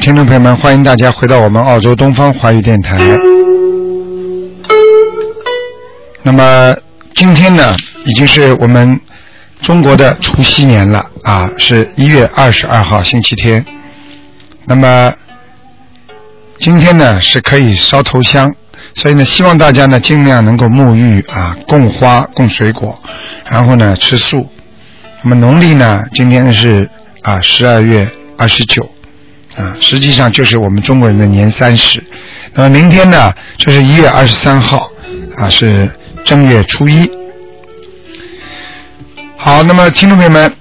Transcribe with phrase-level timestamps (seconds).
[0.00, 2.98] 听众朋友们，欢迎大家回到我们澳洲东方华语电台。
[6.22, 6.74] 那么
[7.14, 9.00] 今天呢，已经是我们
[9.60, 13.64] 中国的除夕年了啊，是一月二十二号星期天。
[14.66, 15.12] 那么
[16.60, 18.54] 今天呢是可以烧头香，
[18.94, 22.98] 所以呢，希望大家呢尽量能够沐浴啊，供花、供水果，
[23.50, 24.48] 然后呢吃素。
[25.22, 26.88] 那么农历呢，今天是
[27.22, 28.08] 啊十二月
[28.38, 28.88] 二十九。
[29.58, 32.00] 啊，实际上就是我们中国人的年三十。
[32.54, 34.88] 那么明天呢，就是一月二十三号，
[35.36, 35.90] 啊，是
[36.24, 37.10] 正月初一。
[39.36, 40.52] 好，那么听众朋友们，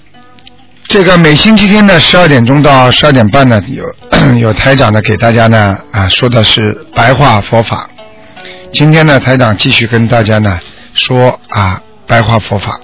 [0.87, 3.85] 这个每星期天的十二点钟到十二点半呢，有
[4.41, 7.87] 有台长呢给大家呢啊说的是白话佛法。
[8.73, 10.59] 今天呢，台长继续跟大家呢
[10.95, 12.79] 说啊白话佛法。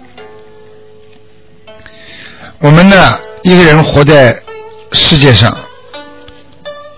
[2.60, 4.38] 我们呢一个人活在
[4.92, 5.58] 世界上。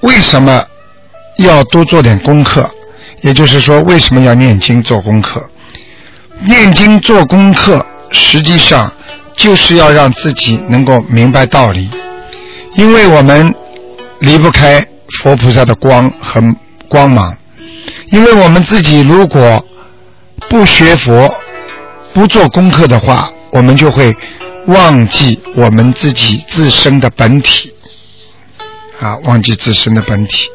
[0.05, 0.63] 为什么
[1.37, 2.69] 要多做点功课？
[3.21, 5.49] 也就是说，为什么要念经做功课？
[6.45, 8.91] 念经做功课，实际上
[9.35, 11.89] 就是要让自己能够明白道理。
[12.75, 13.51] 因为我们
[14.19, 14.85] 离不开
[15.23, 16.39] 佛菩萨的光和
[16.87, 17.35] 光芒。
[18.11, 19.65] 因为我们自己如果
[20.47, 21.33] 不学佛、
[22.13, 24.15] 不做功课的话，我们就会
[24.67, 27.73] 忘记我们自己自身的本体。
[28.99, 30.49] 啊，忘记自身的本体。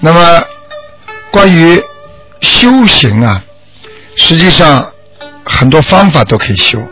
[0.00, 0.44] 那么，
[1.30, 1.82] 关于
[2.40, 3.42] 修行啊，
[4.16, 4.86] 实际上
[5.44, 6.82] 很多方法都可以修，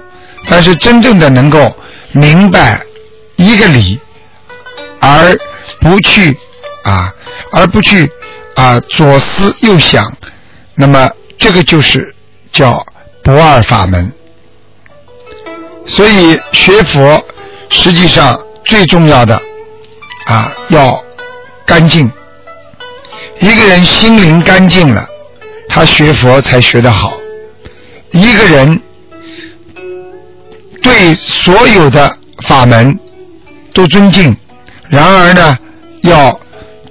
[0.49, 1.77] 但是真正的能够
[2.12, 2.81] 明白
[3.37, 3.99] 一个理，
[5.01, 5.37] 而
[5.81, 6.37] 不去
[6.84, 7.12] 啊，
[7.53, 8.11] 而不去
[8.55, 10.17] 啊左思右想，
[10.75, 12.15] 那么这个就是
[12.53, 12.84] 叫
[13.22, 14.12] 不二法门。
[15.87, 17.22] 所以学佛
[17.69, 19.41] 实际上最重要的。
[20.30, 21.04] 啊，要
[21.66, 22.08] 干净。
[23.41, 25.04] 一个人心灵干净了，
[25.68, 27.12] 他学佛才学得好。
[28.12, 28.80] 一个人
[30.80, 32.96] 对所有的法门
[33.72, 34.36] 都尊敬，
[34.88, 35.58] 然而呢，
[36.02, 36.38] 要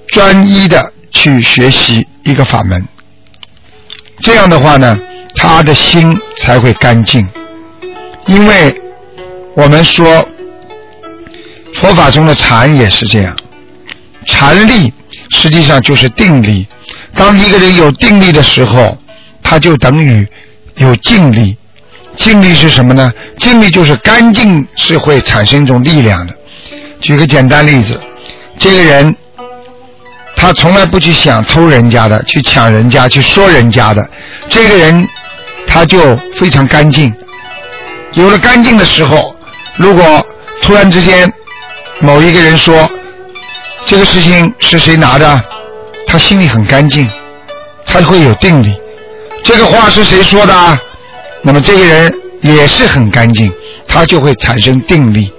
[0.07, 2.85] 专一的去学习一个法门。
[4.19, 4.99] 这样的话呢，
[5.37, 7.25] 他的心才会干净。
[8.25, 8.81] 因为
[9.55, 10.27] 我们说。
[11.79, 13.35] 佛法中的禅也是这样，
[14.25, 14.93] 禅力
[15.31, 16.67] 实际上就是定力。
[17.13, 18.97] 当一个人有定力的时候，
[19.41, 20.27] 他就等于
[20.75, 21.55] 有静力。
[22.17, 23.11] 静力是什么呢？
[23.37, 26.35] 静力就是干净，是会产生一种力量的。
[26.99, 27.97] 举个简单例子，
[28.57, 29.15] 这个人
[30.35, 34.05] 他从来不去想偷人家的，去抢人家，去说人家的，
[34.49, 35.07] 这个人
[35.65, 37.13] 他就非常干净。
[38.13, 39.33] 有了干净的时候，
[39.77, 40.27] 如果
[40.61, 41.31] 突然之间，
[42.01, 42.89] 某一个人说
[43.85, 45.43] ：“这个事情是谁拿的？”
[46.07, 47.07] 他心里很干净，
[47.85, 48.73] 他会有定力。
[49.43, 50.79] 这个话是谁说的？
[51.41, 53.51] 那么这个人也是很干净，
[53.87, 55.31] 他就会产生定力。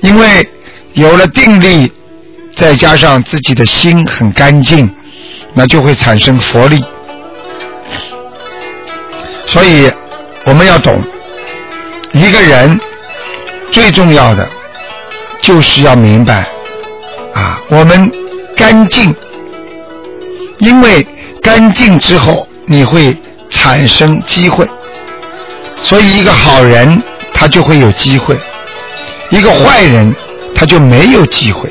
[0.00, 0.48] 因为
[0.92, 1.92] 有了定力，
[2.54, 4.88] 再加上自己的心很干净，
[5.54, 6.82] 那就会产生佛力。
[9.46, 9.90] 所以
[10.44, 11.02] 我们要懂，
[12.12, 12.78] 一个人
[13.70, 14.48] 最重要的。
[15.42, 16.46] 就是要明白，
[17.34, 18.10] 啊，我们
[18.56, 19.12] 干净，
[20.58, 21.04] 因为
[21.42, 23.14] 干净之后你会
[23.50, 24.64] 产生机会，
[25.82, 27.02] 所以一个好人
[27.34, 28.38] 他就会有机会，
[29.30, 30.14] 一个坏人
[30.54, 31.68] 他就没有机会，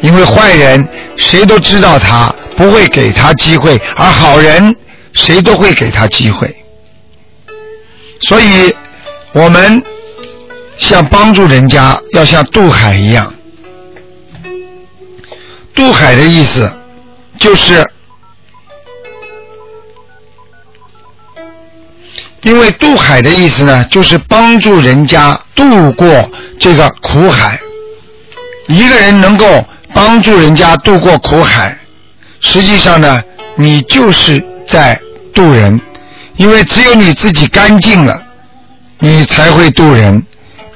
[0.00, 4.74] 因为坏人谁都知道他不会给他机会，而好人
[5.12, 6.54] 谁都会给他机会，
[8.20, 8.72] 所以
[9.32, 9.82] 我们。
[10.78, 13.34] 像帮助人家，要像渡海一样。
[15.74, 16.72] 渡海的意思
[17.38, 17.86] 就是，
[22.42, 27.60] 因为渡海的意思呢，就是帮助人家渡过这个苦海。
[28.66, 31.78] 一个人能够帮助人家渡过苦海，
[32.40, 33.22] 实际上呢，
[33.56, 35.00] 你就是在
[35.34, 35.80] 渡人，
[36.36, 38.24] 因为只有你自己干净了。
[39.00, 40.20] 你才会渡人。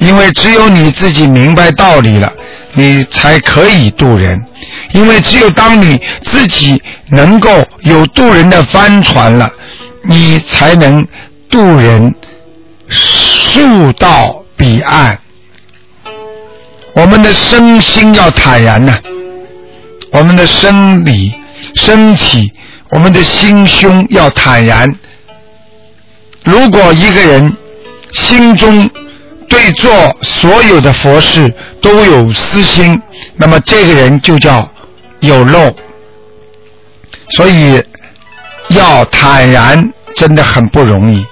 [0.03, 2.33] 因为只有你自己明白道理了，
[2.75, 4.45] 你才可以渡人。
[4.95, 9.51] 因为只有当你自己能够有渡人的帆船了，
[10.05, 11.07] 你才能
[11.49, 12.15] 渡人
[12.89, 15.19] 溯到彼岸。
[16.95, 18.99] 我们的身心要坦然呐，
[20.11, 21.33] 我们的生理、
[21.75, 22.53] 身体，
[22.91, 24.95] 我们的心胸要坦然。
[26.45, 27.57] 如果一个人
[28.13, 28.91] 心中，
[29.53, 32.99] 对做所有的佛事都有私心，
[33.37, 34.67] 那么这个人就叫
[35.21, 35.71] 有漏。
[37.33, 37.85] 所以
[38.71, 41.27] 要坦然，真的很不容易。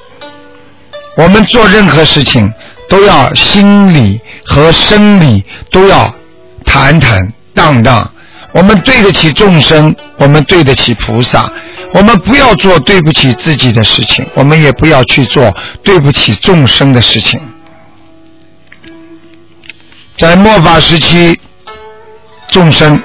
[1.17, 2.53] 我们做任何事情
[2.91, 6.15] 都要心理和生理都要
[6.67, 8.13] 坦坦荡荡。
[8.53, 11.51] 我们对得起众生，我们对得起菩萨。
[11.95, 17.41] 我们不要做对不起自己的事情，我们也不要去做对不起众生的事情。
[20.21, 21.41] 在末法时期，
[22.51, 23.03] 众生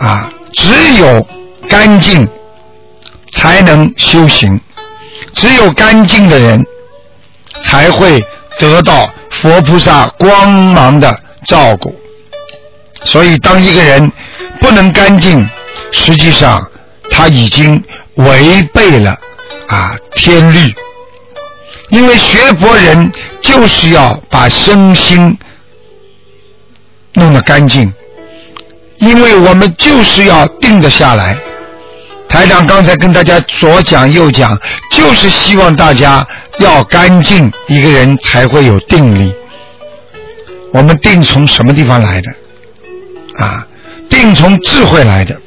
[0.00, 1.26] 啊，只有
[1.68, 2.26] 干净
[3.30, 4.58] 才能修行，
[5.34, 6.64] 只有干净的人
[7.60, 8.24] 才会
[8.58, 11.14] 得到佛菩萨光芒的
[11.46, 11.94] 照顾。
[13.04, 14.10] 所以，当一个人
[14.60, 15.46] 不能干净，
[15.90, 16.66] 实际上
[17.10, 19.14] 他已经违背了
[19.68, 20.74] 啊天律。
[21.92, 23.12] 因为学佛人
[23.42, 25.36] 就是要把身心
[27.12, 27.92] 弄得干净，
[28.96, 31.36] 因为我们就是要定得下来。
[32.30, 34.58] 台长刚才跟大家左讲右讲，
[34.90, 36.26] 就是希望大家
[36.60, 39.30] 要干净，一个人才会有定力。
[40.72, 42.32] 我们定从什么地方来的？
[43.36, 43.66] 啊，
[44.08, 45.38] 定从智慧来的。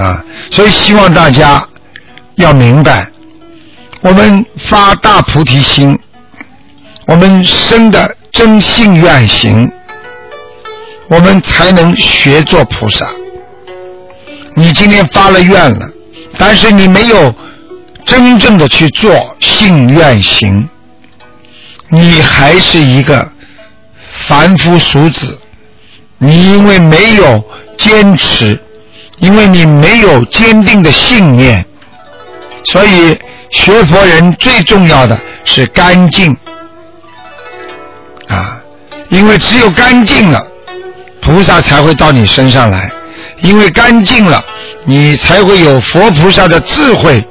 [0.00, 1.66] 啊，所以希望大家
[2.36, 3.10] 要明白。
[4.00, 5.98] 我们发大菩提心，
[7.06, 9.68] 我们生的真信愿行，
[11.08, 13.06] 我们才能学做菩萨。
[14.54, 15.88] 你今天发了愿了，
[16.38, 17.34] 但是你没有
[18.06, 20.68] 真正的去做信愿行，
[21.88, 23.28] 你还是一个
[24.28, 25.36] 凡夫俗子。
[26.18, 27.44] 你因为没有
[27.76, 28.60] 坚持，
[29.18, 31.66] 因为你没有坚定的信念，
[32.66, 33.18] 所以。
[33.50, 36.36] 学佛人最重要的是干净
[38.28, 38.60] 啊，
[39.08, 40.46] 因为只有干净了，
[41.20, 42.90] 菩萨才会到你身上来；
[43.40, 44.44] 因为干净了，
[44.84, 47.22] 你才会有佛菩萨的智慧；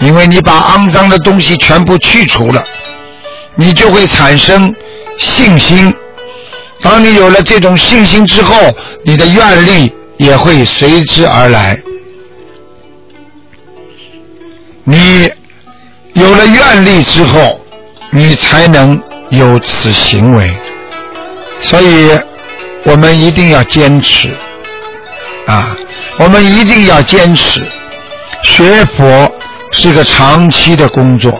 [0.00, 2.64] 因为你把肮脏的东西全部去除了，
[3.54, 4.74] 你就会产生
[5.18, 5.94] 信心。
[6.82, 8.56] 当你有了这种信心之后，
[9.04, 11.80] 你的愿力也会随之而来。
[14.84, 15.30] 你
[16.12, 17.60] 有了愿力之后，
[18.10, 19.00] 你才能
[19.30, 20.54] 有此行为。
[21.60, 22.10] 所以，
[22.84, 24.28] 我们一定要坚持
[25.46, 25.74] 啊！
[26.18, 27.62] 我们一定要坚持。
[28.42, 29.32] 学佛
[29.72, 31.32] 是个长期的工作，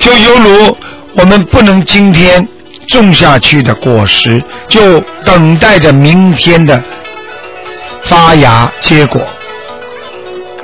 [0.00, 0.76] 就犹如
[1.14, 2.46] 我们不能今天
[2.88, 6.82] 种下去的果实，就等待着明天的
[8.02, 9.22] 发芽结果。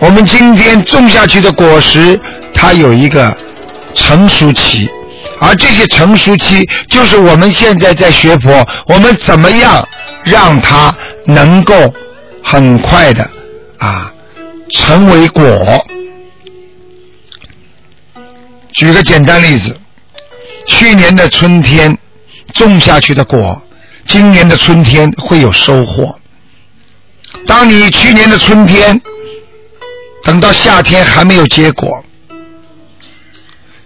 [0.02, 2.20] 我们今天种下去的果实，
[2.52, 3.36] 它有一个
[3.94, 4.90] 成熟期，
[5.38, 9.88] 而这些成熟期就是我们现在在学佛，我们怎么样
[10.24, 10.92] 让它
[11.24, 11.94] 能够
[12.42, 13.30] 很快的
[13.78, 14.12] 啊
[14.70, 15.86] 成为果？
[18.72, 19.78] 举个简单例子，
[20.66, 21.96] 去年的春天
[22.54, 23.62] 种下去的果，
[24.08, 26.18] 今年的春天会有收获。
[27.46, 29.00] 当你去年的春天。
[30.22, 32.04] 等到夏天还没有结果，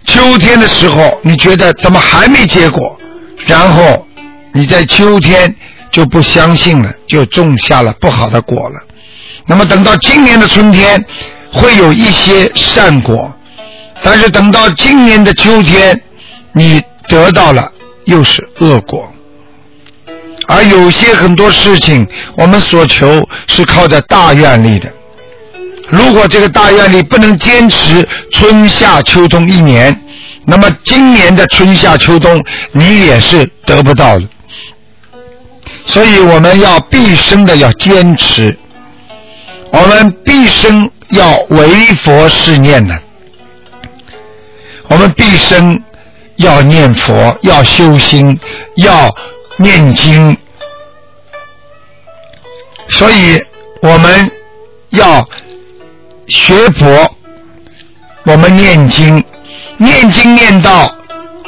[0.05, 2.97] 秋天的时候你觉得怎么还没结果？
[3.45, 4.05] 然后
[4.53, 5.53] 你在秋天
[5.91, 8.75] 就不相信了，就种下了不好的果了。
[9.45, 11.03] 那么等到今年的春天
[11.51, 13.33] 会有一些善果，
[14.01, 15.99] 但是等到今年的秋天
[16.53, 17.71] 你得到了
[18.05, 19.11] 又是恶果。
[20.47, 24.91] 而有些很多事情我们所求是靠着大愿力的。
[25.89, 29.97] 如果这个大愿力不能坚持春夏秋冬一年，
[30.45, 34.27] 那么今年的春夏秋冬你也是得不到的。
[35.85, 38.57] 所以我们要毕生的要坚持，
[39.71, 41.67] 我们毕生要为
[42.03, 42.99] 佛是念的，
[44.89, 45.81] 我们毕生
[46.35, 48.37] 要念佛，要修心，
[48.75, 49.09] 要
[49.55, 50.35] 念经，
[52.89, 53.41] 所以
[53.81, 54.29] 我们
[54.89, 55.25] 要。
[56.27, 57.15] 学佛，
[58.25, 59.23] 我们念经，
[59.77, 60.93] 念经念到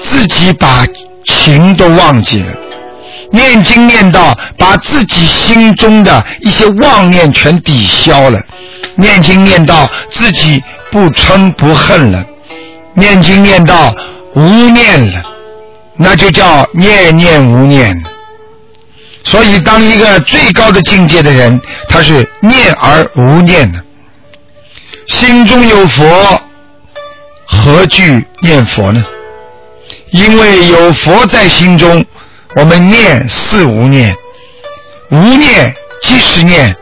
[0.02, 0.86] 自己把
[1.26, 2.54] 情都忘记了，
[3.32, 8.42] 念经念到把自己心中的一些妄念全抵消了，
[8.96, 12.26] 念经念到自己不嗔不恨了，
[12.94, 13.94] 念经念到
[14.34, 15.24] 无念了，
[15.98, 18.02] 那就叫念念无念。
[19.26, 23.84] 所以，当一个最高的境界的人，他是念而无念的，
[25.10, 26.42] 心中有佛，
[27.46, 29.04] 何惧念佛呢？
[30.12, 32.06] 因为有佛在心中，
[32.56, 34.16] 我们念是无念，
[35.10, 35.74] 无念
[36.04, 36.76] 即是念，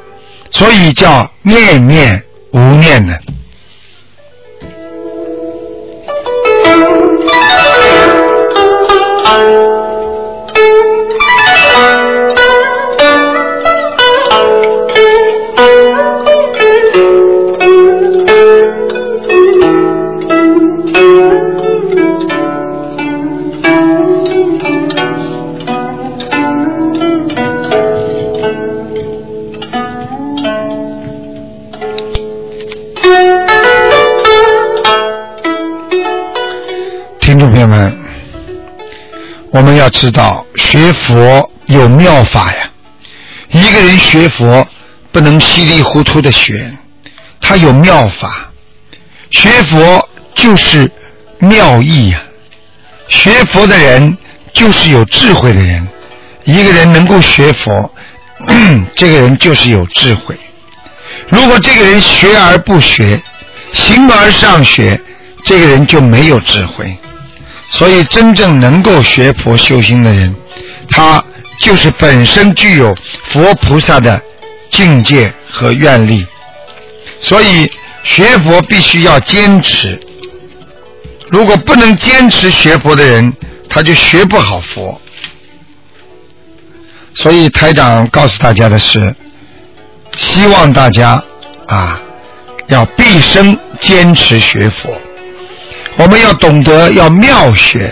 [0.51, 3.13] 所以叫念念无念呢。
[39.57, 42.69] 我们要知道学佛有妙法呀。
[43.49, 44.67] 一个人学佛
[45.11, 46.77] 不能稀里糊涂的学，
[47.41, 48.51] 他有妙法。
[49.31, 50.91] 学佛就是
[51.39, 52.21] 妙义呀。
[53.07, 54.15] 学佛的人
[54.53, 55.87] 就是有智慧的人。
[56.43, 57.91] 一个人能够学佛，
[58.95, 60.37] 这个人就是有智慧。
[61.29, 63.19] 如果这个人学而不学，
[63.73, 65.01] 形而上学，
[65.43, 66.95] 这个人就没有智慧。
[67.69, 70.33] 所以，真正能够学佛修心的人，
[70.89, 71.23] 他
[71.59, 72.95] 就是本身具有
[73.25, 74.21] 佛菩萨的
[74.71, 76.25] 境界和愿力。
[77.19, 77.69] 所以，
[78.03, 79.99] 学佛必须要坚持。
[81.29, 83.33] 如果不能坚持学佛的人，
[83.69, 84.99] 他就学不好佛。
[87.15, 89.13] 所以，台长告诉大家的是，
[90.15, 91.21] 希望大家
[91.67, 91.99] 啊，
[92.67, 94.97] 要毕生坚持学佛。
[95.97, 97.91] 我们要懂得要妙学，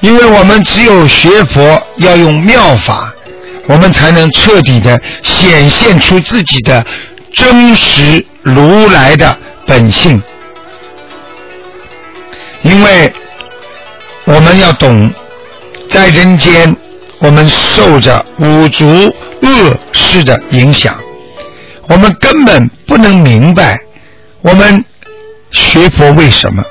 [0.00, 3.12] 因为我们只有学佛要用妙法，
[3.66, 6.86] 我们才能彻底的显现出自己的
[7.32, 9.36] 真实如来的
[9.66, 10.22] 本性。
[12.62, 13.12] 因为
[14.24, 15.12] 我们要懂，
[15.90, 16.74] 在人间
[17.18, 18.86] 我们受着五族
[19.42, 20.94] 恶事的影响，
[21.88, 23.78] 我们根本不能明白
[24.42, 24.84] 我们
[25.50, 26.64] 学佛为什么。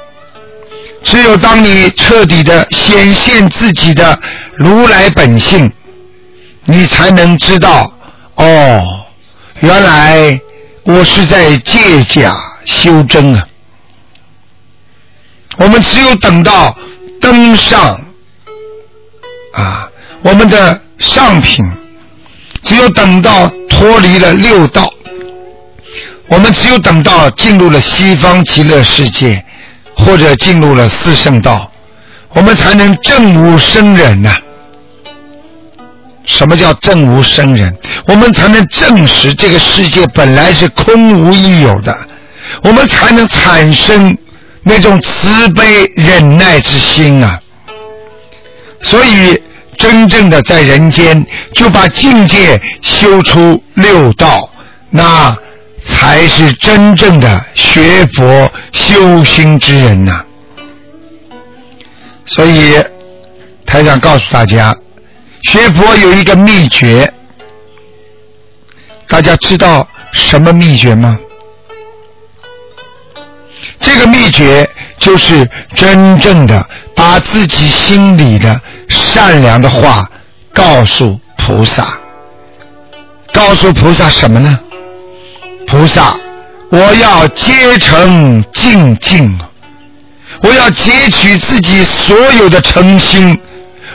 [1.04, 4.18] 只有当你彻底的显现自己的
[4.56, 5.72] 如来本性，
[6.66, 7.92] 你才能知道
[8.36, 9.06] 哦，
[9.60, 10.40] 原来
[10.84, 13.46] 我是在借假修真啊！
[15.58, 16.76] 我们只有等到
[17.22, 18.02] 登上
[19.54, 19.88] 啊
[20.24, 21.64] 我们的上品，
[22.64, 24.92] 只有等到脱离了六道，
[26.28, 29.46] 我们只有等到进入了西方极乐世界。
[29.96, 31.72] 或者进入了四圣道，
[32.34, 34.36] 我们才能正无生忍呐。
[36.26, 37.76] 什么叫正无生忍？
[38.08, 41.98] 我们才能证实这个世界本来是空无一有的，
[42.64, 44.18] 我们才能产生
[44.64, 47.40] 那种慈悲忍耐之心啊。
[48.82, 49.42] 所以，
[49.78, 54.50] 真正的在人间就把境界修出六道，
[54.90, 55.36] 那。
[55.86, 60.24] 才是真正的学佛修心之人呐！
[62.26, 62.82] 所以，
[63.66, 64.76] 台长告诉大家，
[65.44, 67.12] 学佛有一个秘诀，
[69.08, 71.20] 大家知道什么秘诀吗？
[73.80, 80.10] 这个秘诀就是真正的把自己心里的善良的话
[80.54, 81.98] 告诉菩萨，
[83.34, 84.60] 告诉菩萨什么呢？
[85.74, 86.16] 菩萨，
[86.70, 89.40] 我要竭诚尽敬，
[90.44, 93.36] 我要截取自己所有的诚心，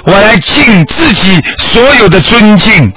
[0.02, 2.92] 我来尽自己所有的尊敬，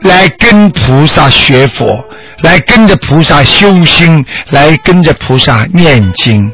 [0.00, 2.04] 来跟菩萨学佛，
[2.40, 6.50] 来跟着菩萨修心，来跟着菩萨念经。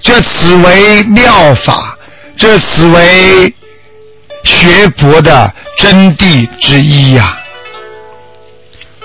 [0.00, 1.94] 这此为妙法，
[2.38, 3.52] 这此为
[4.44, 7.38] 学佛的真谛之一呀。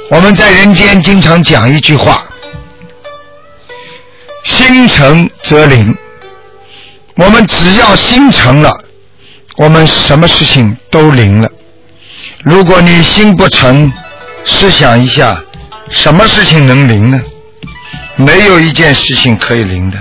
[0.09, 2.23] 我们在人间经常讲一句话
[4.43, 5.95] ：“心诚则灵。”
[7.15, 8.71] 我们只要心诚了，
[9.57, 11.49] 我们什么事情都灵了。
[12.43, 13.91] 如果你心不诚，
[14.45, 15.39] 试想一下，
[15.89, 17.21] 什么事情能灵呢？
[18.15, 19.97] 没有一件事情可以灵的。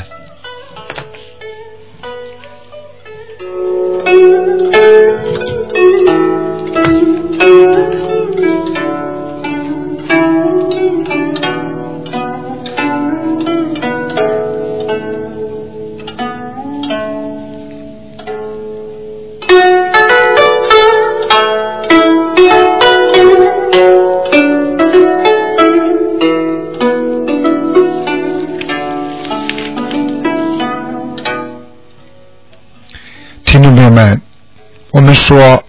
[35.14, 35.62] 说，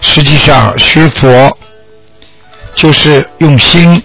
[0.00, 1.56] 实际上学佛
[2.74, 4.02] 就是用心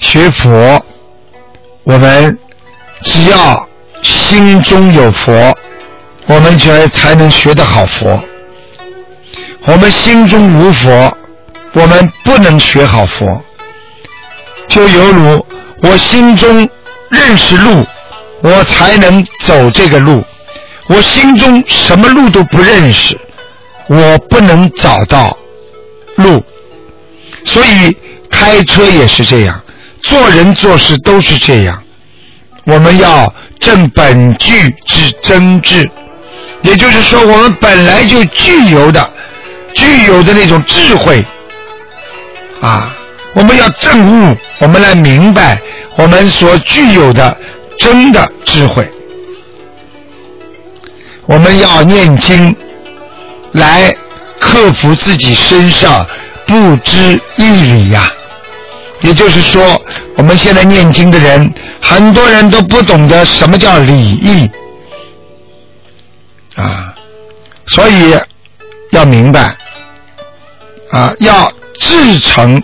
[0.00, 0.84] 学佛。
[1.84, 2.38] 我们
[3.02, 3.68] 只要
[4.02, 5.56] 心中有佛，
[6.26, 8.22] 我们才才能学得好佛。
[9.66, 11.16] 我们心中无佛，
[11.72, 13.42] 我们不能学好佛。
[14.68, 15.46] 就犹如
[15.82, 16.68] 我心中
[17.08, 17.86] 认识路，
[18.42, 20.22] 我才能走这个路。
[20.88, 23.18] 我心中什么路都不认识，
[23.88, 25.36] 我不能找到
[26.16, 26.42] 路。
[27.44, 27.96] 所以
[28.30, 29.60] 开车也是这样，
[30.02, 31.82] 做人做事都是这样。
[32.64, 35.88] 我们要正本具之真智，
[36.62, 39.10] 也就是说，我们本来就具有的、
[39.74, 41.24] 具有的那种智慧
[42.60, 42.94] 啊，
[43.34, 45.58] 我们要证悟，我们来明白
[45.96, 47.36] 我们所具有的
[47.78, 48.86] 真的智慧。
[51.28, 52.56] 我们要念经
[53.52, 53.94] 来
[54.40, 56.06] 克服自己身上
[56.46, 58.10] 不知义理呀。
[59.02, 59.80] 也就是说，
[60.16, 64.50] 我们现在念经的人，很多人都不懂得什么叫礼义
[66.56, 66.94] 啊，
[67.68, 68.16] 所以
[68.90, 69.54] 要明白
[70.90, 72.60] 啊，要至诚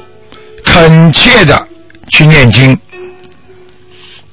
[0.64, 1.68] 恳切的
[2.10, 2.76] 去念经。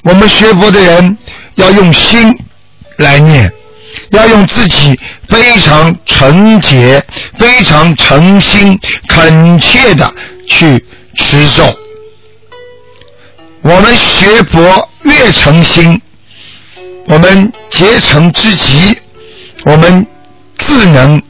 [0.04, 1.18] 我们学佛的人
[1.56, 2.34] 要用心
[2.96, 3.52] 来念。
[4.12, 7.04] 要用自己非常纯洁、
[7.40, 10.14] 非常诚心、恳切的
[10.48, 11.64] 去持咒。
[13.62, 16.02] 我们学佛越诚心，
[17.08, 18.98] 我们结成之极，
[19.66, 20.06] 我们
[20.58, 21.22] 自能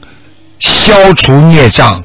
[0.60, 2.02] 消除孽障，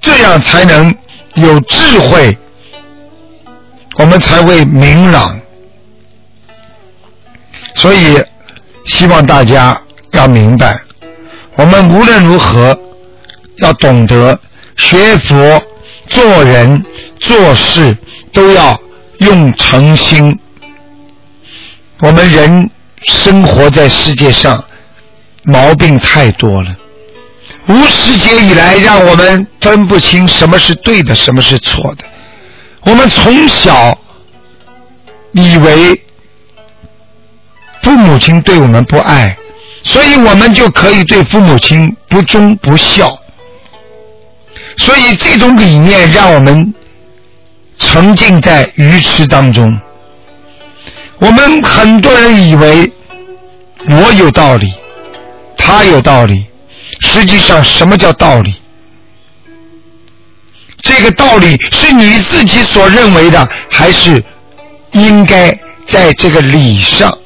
[0.00, 0.94] 这样才能
[1.34, 2.36] 有智慧，
[3.98, 5.38] 我们才会明朗。
[7.74, 8.18] 所以，
[9.00, 10.78] 希望大家要明白，
[11.54, 12.78] 我们无论如何
[13.56, 14.38] 要懂得
[14.76, 15.62] 学佛、
[16.06, 16.84] 做人、
[17.18, 17.96] 做事
[18.30, 18.78] 都要
[19.20, 20.38] 用诚心。
[22.00, 22.70] 我们人
[23.04, 24.62] 生活在世界上，
[25.44, 26.68] 毛病太多了，
[27.68, 32.04] 无始劫以来，让我们分不清什么是对的，什么是错的。
[32.82, 33.98] 我们从小
[35.32, 35.98] 以为。
[37.82, 39.36] 父母亲对我们不爱，
[39.82, 43.18] 所以我们就可以对父母亲不忠不孝。
[44.76, 46.74] 所以这种理念让我们
[47.78, 49.78] 沉浸在愚痴当中。
[51.18, 52.90] 我们很多人以为
[53.88, 54.72] 我有道理，
[55.56, 56.46] 他有道理，
[57.00, 58.54] 实际上什么叫道理？
[60.82, 64.22] 这个道理是你自己所认为的，还是
[64.92, 67.16] 应该在这个理上？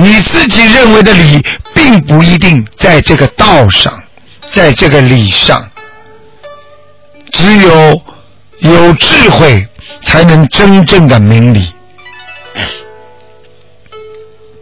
[0.00, 3.92] 你自己认为的理，并不一定在这个道上，
[4.52, 5.68] 在这个理上。
[7.32, 8.00] 只有
[8.60, 9.66] 有智慧，
[10.04, 11.74] 才能真正的明理。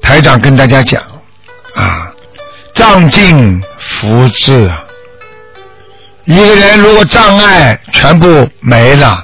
[0.01, 1.03] 台长跟大家讲
[1.75, 2.11] 啊，
[2.75, 4.83] 障尽福至啊。
[6.25, 9.22] 一个人如果障碍全部没了，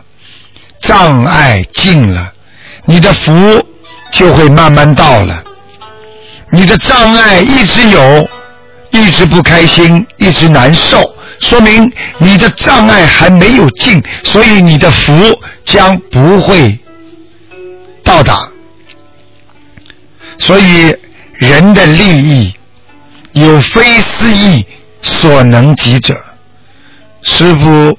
[0.83, 2.31] 障碍尽了，
[2.85, 3.67] 你的福
[4.13, 5.43] 就会慢慢到了。
[6.55, 8.29] 你的障碍一直有，
[8.91, 15.13] 一直不开心，一直难受，说明你的障碍还没有尽，所以你的福
[15.65, 16.79] 将不会
[18.05, 18.47] 到达。
[20.39, 20.95] 所以
[21.35, 22.55] 人的利益
[23.33, 24.67] 有非思议
[25.01, 26.15] 所能及者，
[27.23, 27.97] 师傅、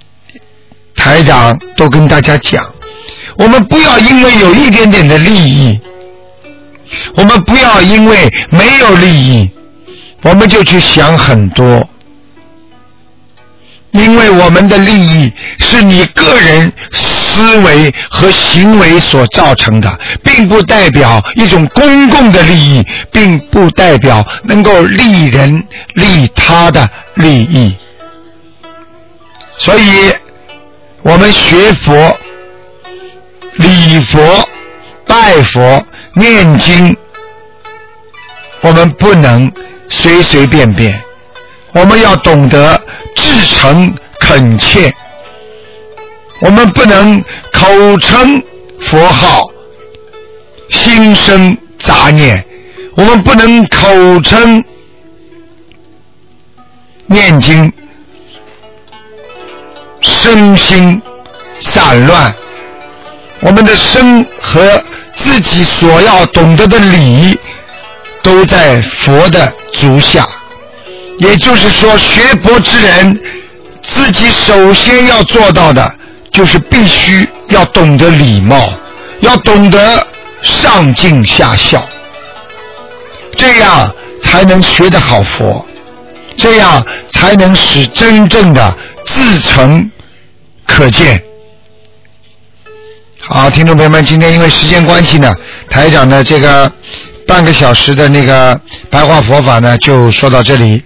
[0.95, 2.71] 台长都跟大家讲，
[3.35, 5.79] 我们不要因为有一点点的利益。
[7.15, 9.49] 我们不要因为没有利益，
[10.23, 11.87] 我们就去想很多。
[13.91, 27.75] 因为我们的利益是你个人思维和行为所造成的，并不代表一种公共的利益，并不代表能够利人利他的利益。
[29.57, 30.11] 所以，
[31.03, 32.17] 我们学佛
[33.57, 34.49] 礼佛、
[35.05, 36.97] 拜佛、念经，
[38.63, 39.51] 我们不能
[39.89, 41.03] 随随便便，
[41.73, 42.79] 我们要懂得
[43.13, 44.89] 至诚恳切，
[46.39, 47.21] 我们不能
[47.51, 48.41] 口称
[48.79, 49.45] 佛号，
[50.69, 52.41] 心生杂念，
[52.95, 54.63] 我们不能口称
[57.07, 57.71] 念经，
[60.01, 61.01] 身心
[61.59, 62.33] 散乱。
[63.41, 64.81] 我们的身和
[65.15, 67.37] 自己所要懂得的理，
[68.23, 70.27] 都在佛的足下。
[71.19, 73.21] 也就是说，学佛之人，
[73.83, 75.95] 自己首先要做到的，
[76.31, 78.67] 就是必须要懂得礼貌，
[79.19, 80.07] 要懂得
[80.41, 81.87] 上敬下效，
[83.37, 85.63] 这样才能学得好佛，
[86.35, 89.89] 这样才能使真正的自成
[90.65, 91.21] 可见。
[93.19, 95.33] 好，听众朋友们，今天因为时间关系呢，
[95.69, 96.69] 台长的这个
[97.27, 98.59] 半个小时的那个
[98.89, 100.83] 白话佛法呢，就说到这里。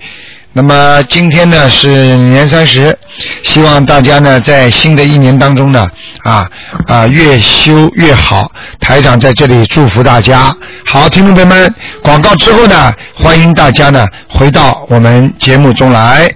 [0.53, 2.97] 那么今天呢是年三十，
[3.43, 5.87] 希望大家呢在新的一年当中呢
[6.23, 6.49] 啊
[6.87, 8.51] 啊越修越好。
[8.79, 10.51] 台长在这里祝福大家。
[10.85, 16.33] 好，听众朋友们，广告之后呢，欢迎大家呢回到我们节目中来。